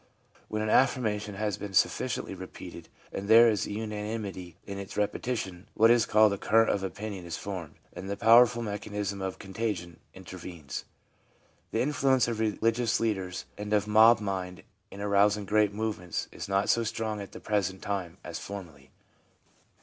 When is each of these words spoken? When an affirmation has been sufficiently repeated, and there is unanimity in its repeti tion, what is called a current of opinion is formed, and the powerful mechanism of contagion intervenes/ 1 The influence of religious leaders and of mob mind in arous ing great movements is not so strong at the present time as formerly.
When 0.47 0.63
an 0.63 0.69
affirmation 0.71 1.35
has 1.35 1.57
been 1.57 1.75
sufficiently 1.75 2.33
repeated, 2.33 2.89
and 3.11 3.27
there 3.27 3.47
is 3.47 3.67
unanimity 3.67 4.57
in 4.65 4.79
its 4.79 4.95
repeti 4.95 5.37
tion, 5.37 5.67
what 5.75 5.91
is 5.91 6.07
called 6.07 6.33
a 6.33 6.39
current 6.39 6.71
of 6.71 6.81
opinion 6.81 7.23
is 7.23 7.37
formed, 7.37 7.75
and 7.93 8.09
the 8.09 8.17
powerful 8.17 8.63
mechanism 8.63 9.21
of 9.21 9.37
contagion 9.37 9.99
intervenes/ 10.15 10.85
1 11.69 11.77
The 11.77 11.83
influence 11.83 12.27
of 12.27 12.39
religious 12.39 12.99
leaders 12.99 13.45
and 13.59 13.71
of 13.73 13.87
mob 13.87 14.19
mind 14.19 14.63
in 14.89 15.01
arous 15.01 15.37
ing 15.37 15.45
great 15.45 15.71
movements 15.71 16.27
is 16.31 16.49
not 16.49 16.67
so 16.67 16.83
strong 16.83 17.21
at 17.21 17.31
the 17.31 17.39
present 17.39 17.83
time 17.83 18.17
as 18.23 18.39
formerly. 18.39 18.89